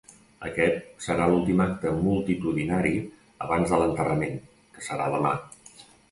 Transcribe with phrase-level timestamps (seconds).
[0.45, 2.93] Aquest serà l’últim acte multitudinari
[3.47, 4.33] abans de l’enterrament,
[4.79, 5.35] que serà demà.